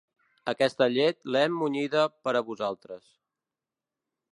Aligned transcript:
Aquesta 0.53 0.87
llet, 0.93 1.21
l'hem 1.35 1.59
munyida 1.59 2.09
per 2.25 2.37
a 2.41 2.45
vosaltres. 2.51 3.17